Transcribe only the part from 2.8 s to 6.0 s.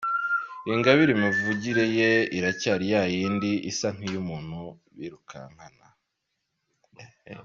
ya yindi isa nk’iy’umuntu birukankana.